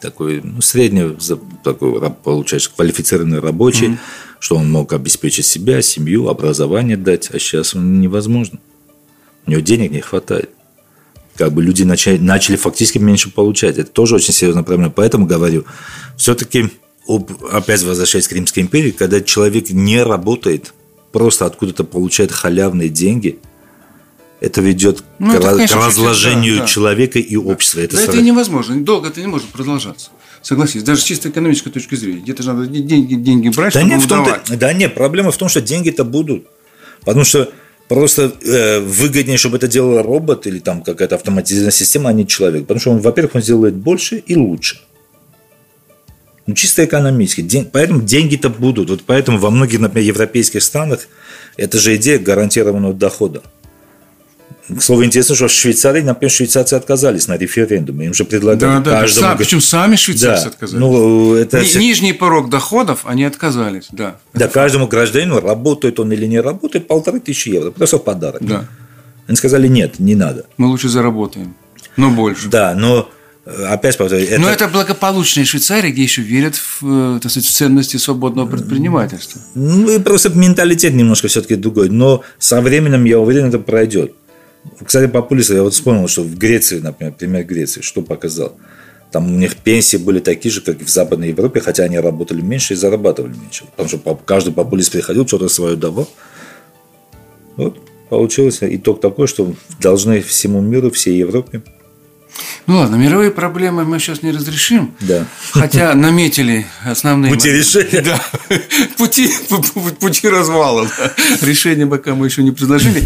[0.00, 1.16] такой, ну, средний,
[1.64, 3.98] такой, получается, квалифицированный рабочий, mm-hmm.
[4.38, 8.58] что он мог обеспечить себя, семью, образование дать, а сейчас он невозможно.
[9.46, 10.50] У него денег не хватает.
[11.36, 13.78] Как бы люди начали, начали фактически меньше получать.
[13.78, 14.90] Это тоже очень серьезная проблема.
[14.90, 15.64] Поэтому говорю,
[16.16, 16.70] все-таки,
[17.52, 20.72] опять возвращаясь к Римской империи, когда человек не работает,
[21.12, 23.38] просто откуда-то получает халявные деньги–
[24.40, 26.66] это ведет ну, к, это, конечно, к разложению да, да.
[26.66, 27.80] человека и общества.
[27.80, 30.10] Это, да, это невозможно, долго это не может продолжаться.
[30.42, 32.20] Согласись, даже с чисто экономической точки зрения.
[32.20, 35.36] Где-то же надо деньги, деньги брать, да чтобы нет, в том Да нет, проблема в
[35.36, 36.46] том, что деньги-то будут.
[37.00, 37.50] Потому что
[37.88, 42.62] просто э, выгоднее, чтобы это делал робот или там какая-то автоматизированная система, а не человек.
[42.62, 44.80] Потому что он, во-первых, он сделает больше и лучше.
[46.46, 47.40] Ну, чисто экономически.
[47.40, 48.88] День, поэтому деньги-то будут.
[48.90, 51.08] Вот поэтому во многих, например, европейских странах
[51.56, 53.42] это же идея гарантированного дохода.
[54.68, 58.06] К слову, интересно, что в Швейцарии, например, швейцарцы отказались на референдуме.
[58.06, 59.28] Им же предлагали да, да, каждому...
[59.28, 60.50] Да, причем сами швейцарцы да.
[60.50, 60.80] отказались.
[60.80, 61.60] Ну, это...
[61.60, 64.16] Ни, нижний порог доходов они отказались, да.
[64.34, 67.70] Да, каждому гражданину, работает он или не работает, полторы тысячи евро.
[67.70, 68.44] Просто в подарок.
[68.44, 68.64] Да.
[69.28, 70.46] Они сказали, нет, не надо.
[70.56, 71.54] Мы лучше заработаем,
[71.96, 72.48] но больше.
[72.48, 73.08] Да, но
[73.44, 74.28] э, опять повторяю.
[74.28, 74.40] Это...
[74.40, 79.40] Но это благополучная Швейцария, где еще верят в, э, так сказать, в ценности свободного предпринимательства.
[79.54, 81.88] Ну, и просто менталитет немножко все-таки другой.
[81.88, 84.12] Но со временем, я уверен, это пройдет.
[84.84, 88.52] Кстати, по полису я вот вспомнил, что в Греции, например, пример Греции, что показал.
[89.12, 92.40] Там у них пенсии были такие же, как и в Западной Европе, хотя они работали
[92.40, 93.64] меньше и зарабатывали меньше.
[93.76, 96.08] Потому что каждый популист приходил, что-то свое давал.
[97.56, 97.78] Вот
[98.10, 101.62] получилось итог такой, что должны всему миру, всей Европе
[102.66, 104.94] ну ладно, мировые проблемы мы сейчас не разрешим.
[105.00, 105.24] Да.
[105.52, 107.32] Хотя наметили основные...
[107.32, 108.02] Пути решения.
[108.02, 108.20] Да.
[108.98, 109.30] Пути,
[110.00, 110.88] пути развала.
[111.42, 113.02] Решения пока мы еще не предложили.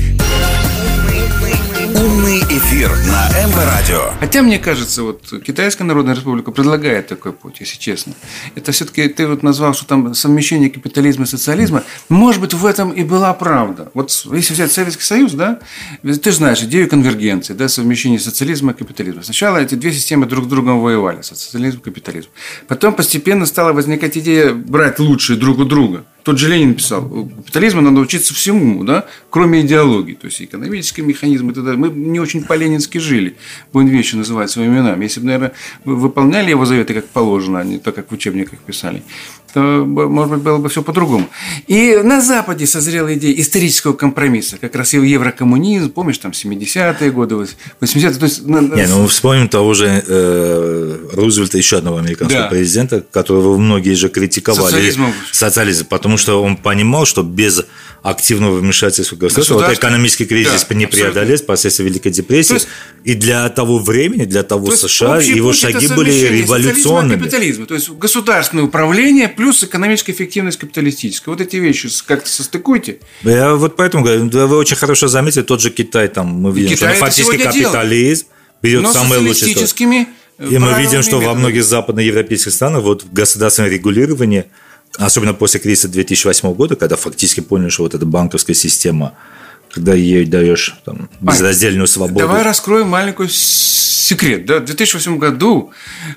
[2.61, 4.13] Эфир на МВ Радио.
[4.21, 8.13] Хотя, мне кажется, вот Китайская Народная Республика предлагает такой путь, если честно.
[8.55, 11.85] Это все-таки ты вот назвал, что там совмещение капитализма и социализма.
[12.11, 13.91] Может быть, в этом и была правда.
[13.95, 15.61] Вот если взять Советский Союз, да,
[16.03, 19.23] ты знаешь идею конвергенции, да, совмещение социализма и капитализма.
[19.23, 22.29] Сначала эти две системы друг с другом воевали, социализм и капитализм.
[22.69, 26.05] Потом постепенно стала возникать идея брать лучшие друг у друга.
[26.23, 31.51] Тот же Ленин писал, капитализма надо учиться всему, да, кроме идеологии, то есть экономический механизм
[31.51, 31.81] и так далее.
[31.81, 33.37] Мы не очень по-ленински жили,
[33.73, 35.05] будем вещи называть своими именами.
[35.05, 35.53] Если бы, наверное,
[35.85, 39.03] выполняли его заветы как положено, а не так, как в учебниках писали,
[39.53, 41.29] то, может быть, было бы все по-другому.
[41.67, 47.35] И на Западе созрела идея исторического компромисса, как раз и еврокоммунизм, помнишь, там 70-е годы,
[47.81, 48.11] 80-е.
[48.13, 52.49] То есть, Не, ну вспомним того же э, Рузвельта, еще одного американского да.
[52.49, 54.73] президента, которого многие же критиковали.
[54.73, 55.13] Социализмом.
[55.33, 57.65] Социализм, потому что он понимал, что без
[58.03, 62.55] активного вмешательства государства вот экономический кризис да, не преодолеть последствия Великой депрессии.
[62.55, 62.69] есть,
[63.05, 67.19] и для того времени, для того США, его шаги были революционными.
[67.19, 71.31] Капитализма, то есть государственное управление плюс экономическая эффективность капиталистическая.
[71.31, 72.99] Вот эти вещи как-то состыкуйте.
[73.23, 76.95] Я вот поэтому говорю, вы очень хорошо заметили, тот же Китай, там мы видим, Китай
[76.95, 78.27] что фактически капитализм
[78.63, 79.55] берет самые лучшие
[80.49, 84.47] и мы видим, что во многих западноевропейских странах вот государственное регулирование,
[85.07, 89.15] особенно после кризиса 2008 года, когда фактически поняли, что вот эта банковская система
[89.73, 92.19] когда ей даешь там, безраздельную свободу.
[92.19, 94.45] Давай раскроем маленький секрет.
[94.45, 94.59] Да?
[94.59, 95.71] В 2008 году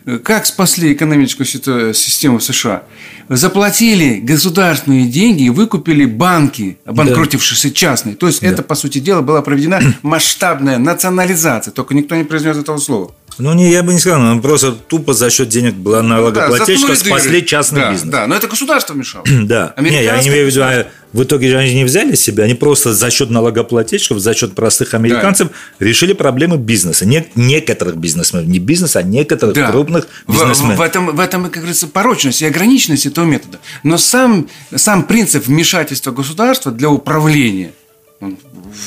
[0.05, 2.83] э, как спасли экономическую систему США?
[3.29, 8.15] Заплатили государственные деньги и выкупили банки, обанкротившиеся частные.
[8.15, 8.47] То есть, да.
[8.47, 11.71] это, по сути дела, была проведена масштабная национализация.
[11.71, 13.13] Только никто не произнес этого слова.
[13.37, 16.93] Ну, не, я бы не сказал, но просто тупо за счет денег была налогоплательщика ну,
[16.93, 18.11] да, спасли частный да, бизнес.
[18.11, 19.25] Да, но это государство мешало.
[19.43, 19.73] да.
[19.79, 22.55] Не, я не имею в виду, а в итоге же они не взяли себя, они
[22.55, 25.85] просто за счет налогоплательщиков, за счет простых американцев да.
[25.85, 27.05] решили проблемы бизнеса.
[27.05, 29.71] Не, некоторых бизнесменов, не бизнеса, а некоторых да.
[29.71, 30.75] крупных бизнесменов.
[30.75, 33.59] В, в, этом, в этом, как говорится, порочность и ограниченность этого метода.
[33.83, 37.73] Но сам, сам принцип вмешательства государства для управления,
[38.19, 38.37] он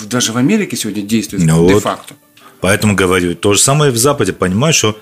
[0.07, 2.15] даже в Америке сегодня действует ну де-факто.
[2.15, 2.26] Вот.
[2.61, 4.99] Поэтому говорю, то же самое в Западе, понимаешь, что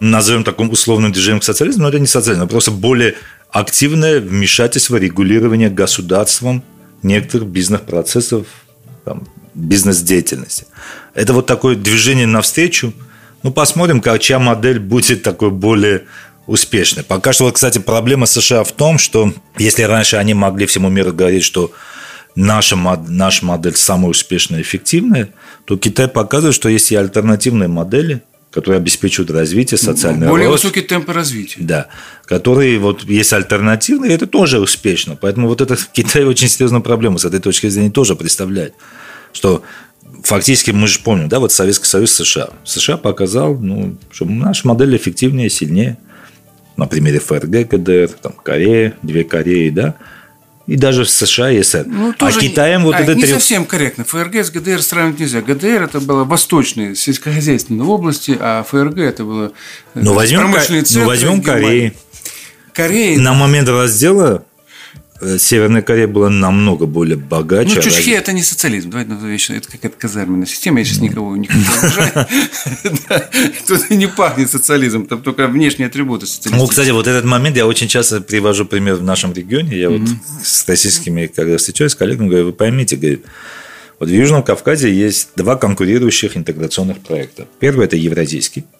[0.00, 3.16] назовем таким условным движением к социализму, но это не социализм, это просто более
[3.50, 6.62] активное вмешательство, регулирование государством
[7.02, 8.46] некоторых бизнес-процессов,
[9.04, 10.66] там, бизнес-деятельности.
[11.14, 12.92] Это вот такое движение навстречу.
[13.42, 16.04] Ну, посмотрим, как, чья модель будет такой более
[16.46, 17.04] успешной.
[17.04, 21.12] Пока что, вот, кстати, проблема США в том, что если раньше они могли всему миру
[21.12, 21.72] говорить, что
[22.34, 25.30] наша, наша модель самая успешная и эффективная,
[25.64, 30.62] то Китай показывает, что есть и альтернативные модели, которые обеспечивают развитие, социального Более рост.
[30.62, 31.56] высокие темпы развития.
[31.60, 31.88] Да.
[32.24, 35.16] Которые вот есть альтернативные, и это тоже успешно.
[35.16, 38.74] Поэтому вот это в Китае очень серьезную проблему с этой точки зрения тоже представляет.
[39.32, 39.62] Что
[40.22, 42.50] фактически мы же помним, да, вот Советский Союз США.
[42.64, 45.98] США показал, ну, что наша модель эффективнее, сильнее.
[46.76, 49.94] На примере ФРГ, КДР, там Корея, две Кореи, да–
[50.66, 51.84] и даже в США и СССР.
[51.86, 53.14] Ну, а Китаем вот а, это...
[53.14, 54.04] Не совсем корректно.
[54.04, 55.40] ФРГ с ГДР сравнивать нельзя.
[55.42, 59.52] ГДР– это было восточные сельскохозяйственные области, а ФРГ– это было
[59.94, 61.02] ну, возьмем, промышленные центры.
[61.02, 61.94] Ну, возьмем Кореи.
[62.72, 63.18] Корея...
[63.18, 64.53] На момент раздела Э,
[65.38, 67.76] Северная Корея была намного более богаче.
[67.76, 68.90] Ну, Чучхе– это не социализм.
[68.90, 69.52] Давайте назовем вещи.
[69.52, 70.78] Это какая-то казарменная система.
[70.78, 72.26] Я сейчас никого не хочу.
[73.66, 75.06] Тут не пахнет социализмом.
[75.06, 76.62] Там только внешние атрибуты социализма.
[76.62, 79.76] Ну, кстати, вот этот момент я очень часто привожу пример в нашем регионе.
[79.76, 80.02] Я вот
[80.42, 83.20] с российскими, когда встречаюсь с коллегами, говорю, вы поймите, говорю,
[83.98, 87.46] вот в Южном Кавказе есть два конкурирующих интеграционных проекта.
[87.60, 88.64] Первый– это евразийский–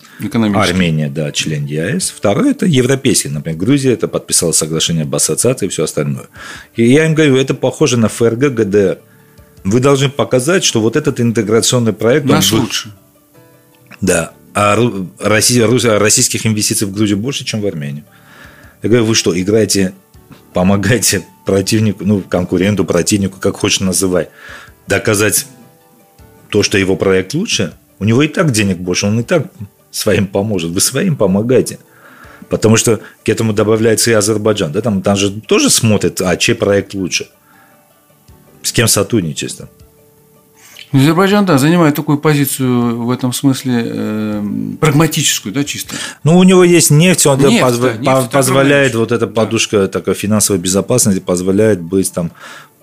[0.71, 2.11] Армения, да, член ЕАЭС.
[2.11, 3.29] Второй– это европейский.
[3.29, 6.27] Например, Грузия это подписала соглашение об ассоциации и все остальное.
[6.77, 8.99] И я им говорю, это похоже на ФРГ, ГДР.
[9.65, 12.27] Вы должны показать, что вот этот интеграционный проект...
[12.27, 12.61] Наш он...
[12.61, 12.93] лучше.
[14.01, 14.33] Да.
[14.55, 14.77] А
[15.19, 18.05] российских инвестиций в Грузию больше, чем в Армению.
[18.83, 19.95] Я говорю, вы что, играете,
[20.53, 24.29] помогаете противнику, ну, конкуренту, противнику, как хочешь называй,
[24.87, 25.47] доказать
[26.49, 27.75] то, что его проект лучше?
[27.99, 29.47] У него и так денег больше, он и так
[29.91, 30.73] своим поможет.
[30.73, 31.79] Вы своим помогайте.
[32.49, 34.73] Потому что к этому добавляется и Азербайджан.
[34.73, 34.81] Да?
[34.81, 37.29] Там, там же тоже смотрят, а чей проект лучше.
[38.63, 39.57] С кем сотрудничать.
[40.95, 44.45] Азербайджан, да, занимает такую позицию в этом смысле э,
[44.81, 45.95] прагматическую, да, чисто.
[46.23, 47.81] Ну, у него есть нефть, он нефть, позв...
[47.81, 49.89] да, нефть позволяет, вот эта подушка да.
[49.89, 52.31] такой финансовой безопасности позволяет быть там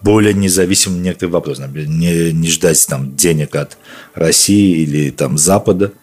[0.01, 1.69] более независимым в некоторых вопросах.
[1.73, 3.77] Не, не ждать там денег от
[4.13, 5.93] России или там Запада.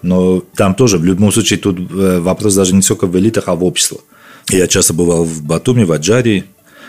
[0.00, 3.54] Но там тоже, в любом случае, тут э, вопрос даже не только в элитах, а
[3.54, 3.98] в обществе.
[4.48, 6.44] Я часто бывал в Батуми, в Аджарии,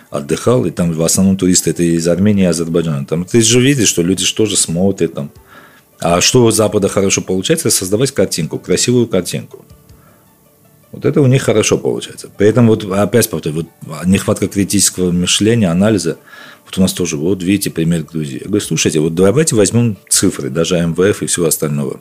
[0.10, 3.06] отдыхал, и там в основном туристы это из Армении и Азербайджана.
[3.06, 5.32] Там ты же видишь, что люди что же смотрят там.
[6.00, 9.66] А что у Запада хорошо получается, создавать картинку, красивую картинку.
[10.92, 12.30] Вот это у них хорошо получается.
[12.36, 16.18] При этом, вот опять повторю, вот нехватка критического мышления, анализа.
[16.66, 18.40] Вот у нас тоже, вот видите, пример Грузии.
[18.42, 22.00] Я говорю, слушайте, вот давайте возьмем цифры, даже МВФ и всего остального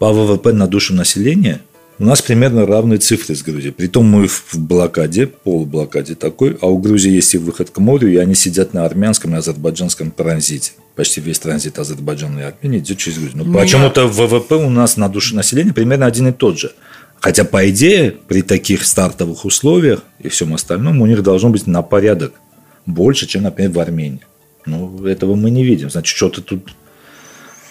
[0.00, 1.60] по ВВП на душу населения
[2.00, 3.72] у нас примерно равные цифры с Грузией.
[3.72, 8.16] Притом мы в блокаде, полублокаде такой, а у Грузии есть и выход к морю, и
[8.16, 10.72] они сидят на армянском и азербайджанском транзите.
[10.96, 13.36] Почти весь транзит Азербайджана и Армении идет через Грузию.
[13.36, 16.72] Но ну, почему-то ВВП у нас на душу населения примерно один и тот же.
[17.20, 21.82] Хотя, по идее, при таких стартовых условиях и всем остальном у них должно быть на
[21.82, 22.32] порядок
[22.86, 24.22] больше, чем, например, в Армении.
[24.64, 25.90] Ну, этого мы не видим.
[25.90, 26.74] Значит, что-то тут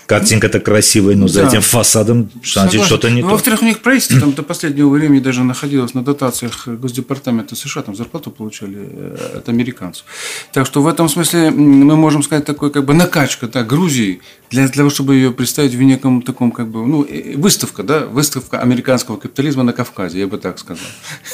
[0.09, 3.33] Картинка-то красивая, но за этим фасадом значит что-то не ну, то.
[3.33, 7.95] Во-вторых, у них правительство там до последнего времени даже находилось на дотациях Госдепартамента США, там
[7.95, 10.05] зарплату получали э, от американцев.
[10.51, 14.67] Так что в этом смысле мы можем сказать такой как бы накачка да, Грузии для
[14.67, 19.17] того, чтобы ее представить в неком таком как бы, ну, э, выставка, да, выставка американского
[19.17, 20.87] капитализма на Кавказе, я бы так сказал.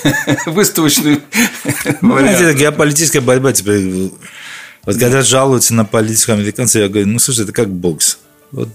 [0.48, 1.22] Выставочный
[2.02, 2.18] ну,
[2.54, 4.12] геополитическая борьба теперь
[4.86, 8.20] вот когда жалуются на политику американцев, я говорю, ну, слушай, это как бокс.
[8.56, 8.70] Вот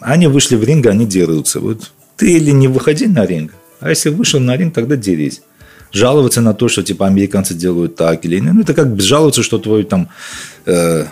[0.00, 1.60] они вышли в ринг, они дерутся.
[1.60, 5.42] Вот ты или не выходи на ринг, а если вышел на ринг, тогда дерись.
[5.92, 8.54] Жаловаться на то, что типа американцы делают так или иначе.
[8.54, 10.08] Ну, это как жаловаться, что твой там
[10.66, 11.06] э,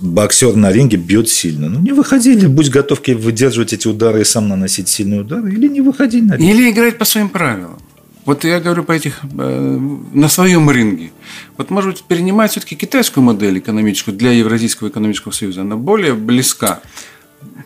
[0.00, 1.68] боксер на ринге бьет сильно.
[1.68, 5.68] Ну, не выходи, или будь готов выдерживать эти удары и сам наносить сильные удары, или
[5.68, 6.50] не выходи на ринг.
[6.50, 7.78] Или играть по своим правилам.
[8.24, 9.78] Вот я говорю по этих, э,
[10.14, 11.10] на своем рынке.
[11.58, 15.60] Вот, может быть, перенимать все-таки китайскую модель экономическую для Евразийского экономического союза.
[15.60, 16.80] Она более близка.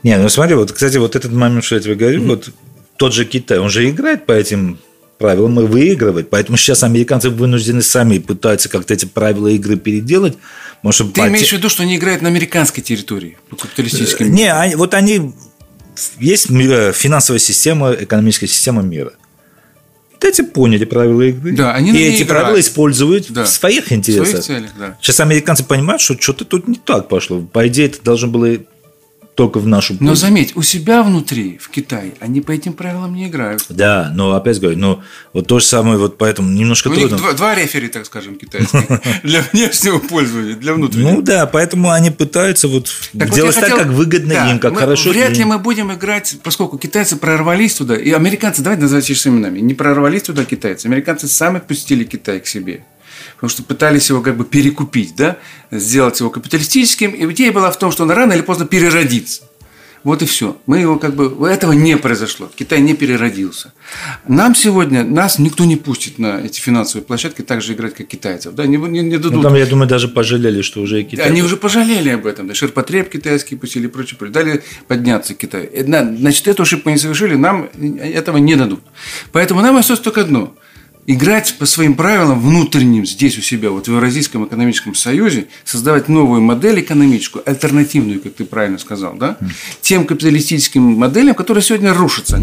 [0.02, 2.26] Не, ну смотри, вот, кстати, вот этот момент, что я тебе говорю, mm-hmm.
[2.26, 2.50] вот
[2.96, 4.78] тот же Китай, он же играет по этим
[5.18, 6.30] правилам и выигрывает.
[6.30, 10.38] Поэтому сейчас американцы вынуждены сами пытаться как-то эти правила игры переделать.
[10.82, 11.28] Может, Ты по...
[11.28, 14.32] имеешь в виду, что они играют на американской территории, по капиталистическим?
[14.32, 15.32] Не, они, вот они...
[16.20, 19.12] Есть финансовая система, экономическая система мира.
[20.12, 21.52] Вот эти поняли правила игры.
[21.56, 22.28] Да, они и эти играют.
[22.28, 23.44] правила используют да.
[23.44, 24.40] в своих интересах.
[24.40, 24.98] В своих целях, да.
[25.00, 27.40] Сейчас американцы понимают, что что-то тут не так пошло.
[27.40, 28.58] По идее, это должно было
[29.38, 30.04] только в нашу пользу.
[30.04, 33.64] Но заметь, у себя внутри, в Китае, они по этим правилам не играют.
[33.68, 35.00] Да, но опять говорю, ну
[35.32, 37.14] вот то же самое, вот поэтому немножко у трудно.
[37.14, 41.10] Них два, два рефери, так скажем, китайские, для внешнего пользования, для внутреннего.
[41.10, 45.10] Ну да, поэтому они пытаются вот делать так, как выгодно им, как хорошо.
[45.10, 49.60] Вряд ли мы будем играть, поскольку китайцы прорвались туда, и американцы, давайте называть их именами,
[49.60, 52.82] не прорвались туда китайцы, американцы сами пустили Китай к себе
[53.38, 55.36] потому что пытались его как бы перекупить, да,
[55.70, 57.12] сделать его капиталистическим.
[57.12, 59.42] И идея была в том, что он рано или поздно переродится.
[60.02, 60.56] Вот и все.
[60.66, 61.48] Мы его как бы...
[61.48, 62.50] Этого не произошло.
[62.52, 63.72] Китай не переродился.
[64.26, 65.04] Нам сегодня...
[65.04, 68.54] Нас никто не пустит на эти финансовые площадки так же играть, как китайцев.
[68.54, 69.34] Да, не, не, не дадут.
[69.34, 71.30] Ну, там, я думаю, даже пожалели, что уже и китайцы...
[71.30, 72.48] Они уже пожалели об этом.
[72.48, 74.18] Да, ширпотреб китайский пустили и прочее.
[74.30, 75.70] Дали подняться Китай.
[75.84, 77.68] Значит, эту ошибку не совершили, нам
[78.00, 78.80] этого не дадут.
[79.30, 80.54] Поэтому нам остается только одно–
[81.08, 86.42] играть по своим правилам внутренним здесь у себя, вот в Евразийском экономическом союзе, создавать новую
[86.42, 89.38] модель экономическую, альтернативную, как ты правильно сказал, да,
[89.80, 92.36] тем капиталистическим моделям, которые сегодня рушатся.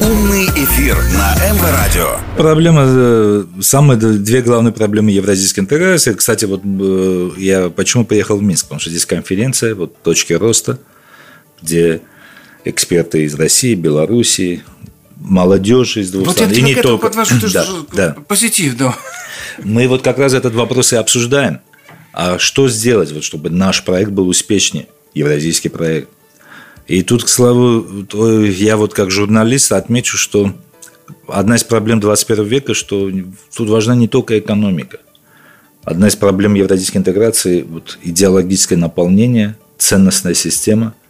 [0.00, 2.18] Умный эфир на МВ Радио.
[2.38, 6.14] Проблема, э, самые две главные проблемы евразийской интеграции.
[6.14, 10.78] Кстати, вот э, я почему приехал в Минск, потому что здесь конференция, вот точки роста,
[11.60, 12.00] где
[12.64, 14.62] эксперты из России, Белоруссии,
[15.20, 16.52] молодежи из двух вот стран.
[16.52, 17.08] И не только.
[17.08, 18.16] подвожу, ты да, да.
[18.26, 18.96] позитив, да.
[19.62, 21.60] Мы вот как раз этот вопрос и обсуждаем.
[22.12, 26.08] А что сделать, вот, чтобы наш проект был успешнее, евразийский проект?
[26.88, 27.86] И тут, к слову,
[28.44, 30.52] я вот как журналист отмечу, что
[31.28, 33.10] одна из проблем 21 века, что
[33.54, 34.98] тут важна не только экономика.
[35.84, 40.94] Одна из проблем евразийской интеграции– вот идеологическое наполнение, ценностная система–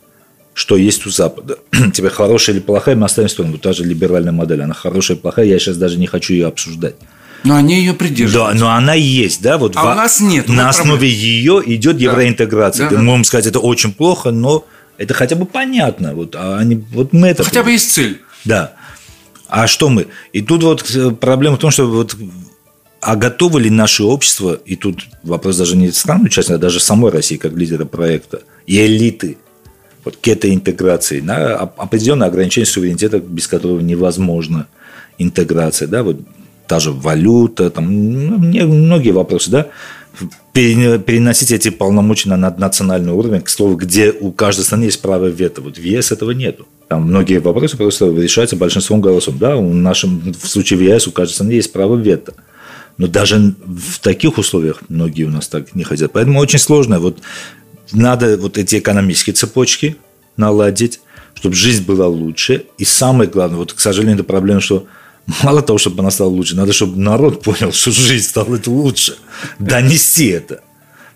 [0.55, 1.59] что есть у Запада.
[1.93, 3.59] Тебе хорошая или плохая, мы оставим в сторону.
[3.59, 6.97] Та же либеральная модель, она хорошая или плохая, я сейчас даже не хочу ее обсуждать.
[7.45, 8.59] Но они ее придерживаются.
[8.59, 9.75] Да, но она есть, да, вот.
[9.77, 9.93] А в...
[9.93, 10.49] у нас нет.
[10.49, 11.13] На основе проблем.
[11.13, 12.05] ее идет да.
[12.05, 12.91] евроинтеграция.
[12.91, 13.03] Да, да.
[13.03, 14.67] можем сказать, это очень плохо, но
[14.99, 16.15] это хотя бы понятно.
[16.15, 17.45] Вот, а они, вот мы это.
[17.45, 18.21] Хотя бы есть цель.
[18.45, 18.75] Да.
[19.49, 20.09] А что мы?
[20.33, 22.15] И тут вот э, проблема в том, что вот
[23.01, 27.11] а готовы ли наше общество, и тут вопрос даже не стран участника, а даже самой
[27.11, 29.39] России как лидера проекта, и элиты–
[30.05, 34.67] вот к этой интеграции, на определенное ограничение суверенитета, без которого невозможно
[35.19, 36.21] интеграция, да, вот
[36.67, 39.67] та же валюта, там ну, многие вопросы, да,
[40.53, 45.63] переносить эти полномочия на наднациональный уровень, к слову, где у каждой страны есть право вето.
[45.63, 46.67] Вот в ЕС этого нету.
[46.89, 49.39] Там многие вопросы просто решаются большинством голосов.
[49.39, 52.35] Да, в нашем в случае в ЕС у каждой страны есть право вето.
[52.99, 56.13] Но даже в таких условиях многие у нас так не хотят.
[56.13, 57.01] Поэтому очень сложно.
[57.01, 57.19] Вот
[57.93, 59.97] надо вот эти экономические цепочки
[60.37, 61.01] наладить,
[61.35, 62.67] чтобы жизнь была лучше.
[62.79, 64.87] И самое главное, вот, к сожалению, это проблема, что
[65.43, 69.17] мало того, чтобы она стала лучше, надо, чтобы народ понял, что жизнь стала лучше.
[69.59, 70.63] Донести это.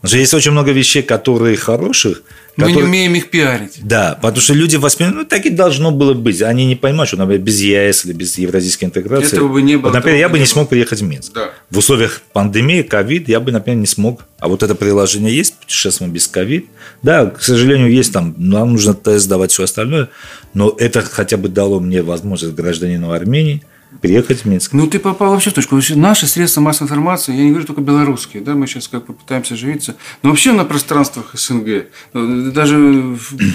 [0.04, 2.24] Потому что есть очень много вещей, которые хороших,
[2.56, 2.74] Мы которые...
[2.74, 3.78] не умеем их пиарить.
[3.80, 6.42] Да, потому что люди воспринимают, ну, так и должно было быть.
[6.42, 9.34] Они не понимают, что, например, без ЕС или без евразийской интеграции.
[9.34, 10.52] Этого бы не было, Вот, например, я бы не было.
[10.52, 11.32] смог приехать в Минск.
[11.32, 11.52] Да.
[11.70, 14.26] В условиях пандемии, ковид, я бы, например, не смог.
[14.40, 16.66] А вот это приложение есть, путешествуем без ковид.
[17.02, 20.10] Да, к сожалению, есть там, нам нужно тест давать, все остальное.
[20.52, 23.62] Но это хотя бы дало мне возможность гражданину Армении
[24.00, 24.72] приехать в Минск.
[24.72, 25.74] Ну, ты попал вообще в точку.
[25.74, 29.14] Вообще Наши средства массовой информации, я не говорю только белорусские, да, мы сейчас как бы
[29.14, 32.76] пытаемся живиться, но вообще на пространствах СНГ, э, даже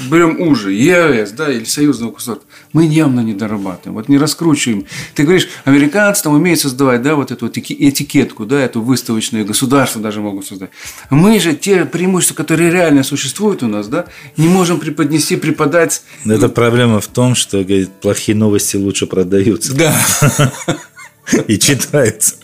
[0.09, 4.85] берем уже, ЕАЭС, да, или союзного государства, мы явно не дорабатываем, вот не раскручиваем.
[5.15, 9.45] Ты говоришь, американцы там умеют создавать, да, вот эту вот эти- этикетку, да, эту выставочную,
[9.45, 10.69] государства даже могут создать.
[11.09, 14.05] Мы же те преимущества, которые реально существуют у нас, да,
[14.37, 16.03] не можем преподнести, преподать.
[16.25, 19.95] Это проблема в том, что говорит, плохие новости лучше продаются Да.
[21.47, 22.35] и читаются.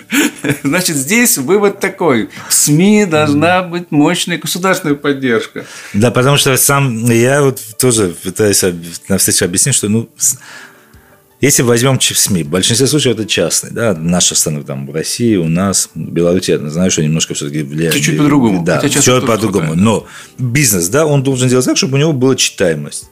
[0.63, 2.29] Значит, здесь вывод такой.
[2.47, 5.65] В СМИ должна быть мощная государственная поддержка.
[5.93, 8.63] Да, потому что сам я вот тоже пытаюсь
[9.09, 10.09] на встрече объяснить, что ну
[11.41, 15.47] если возьмем СМИ, в большинстве случаев это частные, да, наши страны там в России, у
[15.47, 17.93] нас, в Беларуси, я знаю, что немножко все-таки влияет.
[17.93, 19.75] Чуть-чуть по-другому, Да, тоже по-другому.
[19.75, 20.07] Но
[20.39, 23.09] бизнес, да, он должен делать так, чтобы у него была читаемость.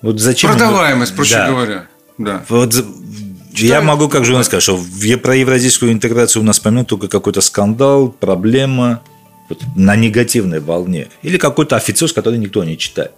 [0.00, 0.50] Вот зачем?
[0.52, 1.48] Продаваемость, проще Да.
[1.48, 1.86] говоря.
[2.16, 2.44] Да.
[2.48, 2.74] Вот
[3.60, 7.08] за- я могу как журналист сказать, что в про евразийскую интеграцию у нас помнят только
[7.08, 9.02] какой-то скандал, проблема
[9.48, 11.08] вот, на негативной волне.
[11.22, 13.12] Или какой-то офицер, который никто не читает.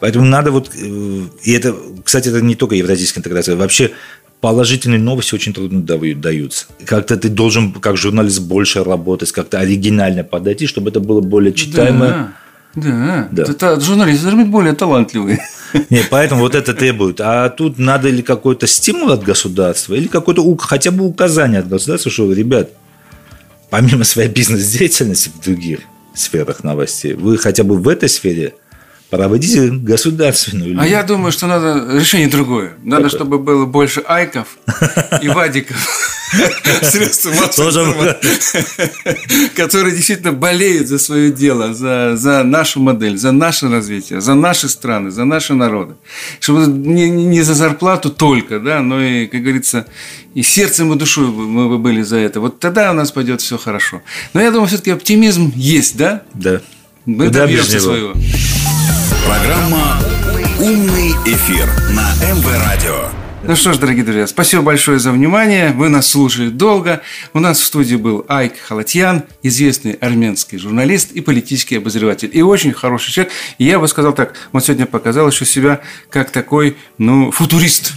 [0.00, 0.70] Поэтому надо вот...
[0.76, 1.74] э, И это,
[2.04, 3.56] кстати, это не только евразийская интеграция.
[3.56, 3.92] Вообще
[4.40, 6.66] положительные новости очень трудно даю- даются.
[6.84, 12.06] Как-то ты должен, как журналист, больше работать, как-то оригинально подойти, чтобы это было более читаемо.
[12.06, 12.32] Да.
[12.76, 13.28] Да.
[13.32, 13.42] да.
[13.42, 15.40] Это журналисты должны быть более талантливые.
[15.90, 17.20] Не, поэтому вот это требует.
[17.20, 22.10] А тут надо или какой-то стимул от государства, или какое-то хотя бы указание от государства,
[22.10, 22.70] что, ребят,
[23.70, 25.80] помимо своей бизнес-деятельности в других
[26.14, 28.54] сферах новостей, вы хотя бы в этой сфере
[29.10, 32.74] проводите государственную А я думаю, что надо решение другое.
[32.82, 33.18] Надо, Какое?
[33.18, 34.58] чтобы было больше айков
[35.22, 35.76] и вадиков.
[36.82, 44.20] Средства информации, которые действительно болеют за свое дело, за, за нашу модель, за наше развитие,
[44.20, 45.94] за наши страны, за наши народы.
[46.40, 49.86] Чтобы не, не- за зарплату только, да, но и, как говорится,
[50.34, 52.40] и сердцем, и душой мы бы были за это.
[52.40, 54.02] Вот тогда у нас пойдет все хорошо.
[54.34, 56.22] Но я думаю, все-таки оптимизм есть, да?
[56.34, 56.60] Да.
[57.04, 58.14] Мы Куда добьемся своего.
[59.26, 59.98] Программа
[60.60, 63.08] «Умный эфир» на МВ Радио.
[63.42, 65.72] Ну что ж, дорогие друзья, спасибо большое за внимание.
[65.72, 67.02] Вы нас слушали долго.
[67.32, 72.30] У нас в студии был Айк Халатьян, известный армянский журналист и политический обозреватель.
[72.32, 73.32] И очень хороший человек.
[73.58, 77.94] И я бы сказал так, он сегодня показал еще себя как такой, ну, футурист.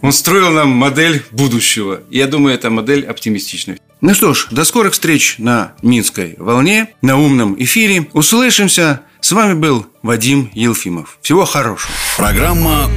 [0.00, 2.00] Он строил нам модель будущего.
[2.10, 3.78] Я думаю, эта модель оптимистичная.
[4.00, 8.08] Ну что ж, до скорых встреч на Минской волне, на умном эфире.
[8.14, 9.02] Услышимся.
[9.24, 11.16] С вами был Вадим Елфимов.
[11.22, 11.94] Всего хорошего.
[12.18, 12.90] Программа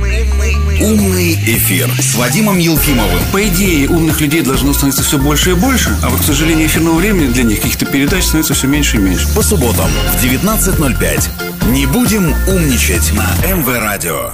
[0.82, 3.21] «Умный эфир» с Вадимом Елфимовым.
[3.32, 6.95] По идее, умных людей должно становиться все больше и больше, а вот, к сожалению, эфирного
[6.95, 9.34] времени для них каких-то передач становится все меньше и меньше.
[9.34, 11.71] По субботам в 19.05.
[11.71, 14.34] Не будем умничать на МВ Радио.